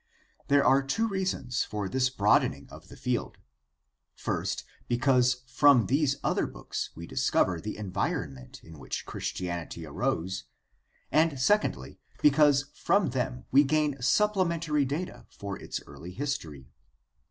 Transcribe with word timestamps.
There 0.47 0.65
are 0.65 0.81
two 0.81 1.07
reasons 1.07 1.63
for 1.63 1.87
this 1.87 2.09
broadening 2.09 2.67
of 2.71 2.87
the 2.87 2.95
THE 2.95 2.97
STUDY 3.01 3.17
OF 3.17 3.33
THE 3.33 3.37
NEW 3.37 3.37
TESTAMENT 4.39 4.63
171 4.97 5.07
field: 5.13 5.15
first, 5.45 5.45
because 5.45 5.53
from 5.55 5.85
these 5.85 6.17
other 6.23 6.47
books 6.47 6.89
we 6.95 7.05
discover 7.05 7.61
the 7.61 7.77
environment 7.77 8.61
in 8.63 8.79
which 8.79 9.05
Christianity 9.05 9.85
arose, 9.85 10.45
and, 11.11 11.39
secondly, 11.39 11.99
because 12.19 12.71
from 12.73 13.11
them 13.11 13.45
we 13.51 13.63
gain 13.63 14.01
supplementary 14.01 14.85
data 14.85 15.27
for 15.29 15.55
its 15.59 15.79
early 15.85 16.13
history. 16.13 16.65